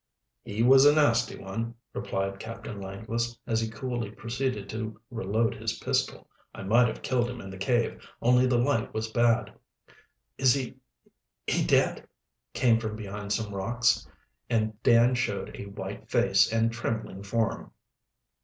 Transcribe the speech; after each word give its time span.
"He 0.43 0.63
was 0.63 0.83
a 0.85 0.95
nasty 0.95 1.37
one," 1.37 1.75
replied 1.93 2.39
Captain 2.39 2.81
Langless, 2.81 3.37
as 3.45 3.61
he 3.61 3.69
coolly 3.69 4.09
proceeded 4.09 4.67
to 4.69 4.99
reload 5.11 5.53
his 5.53 5.77
pistol. 5.77 6.27
"I 6.55 6.63
might 6.63 6.87
have 6.87 7.03
killed 7.03 7.29
him 7.29 7.39
in 7.39 7.51
the 7.51 7.57
cave, 7.59 8.03
only 8.19 8.47
the 8.47 8.57
light 8.57 8.95
was 8.95 9.11
bad." 9.11 9.53
"Is 10.39 10.55
he 10.55 10.77
he 11.45 11.63
dead?" 11.63 12.07
came 12.55 12.79
from 12.79 12.95
behind 12.95 13.31
some 13.31 13.53
rocks, 13.53 14.09
and 14.49 14.81
Dan 14.81 15.13
showed 15.13 15.55
a 15.55 15.65
white 15.67 16.09
face 16.09 16.51
and 16.51 16.71
trembling 16.71 17.21
form. 17.21 17.71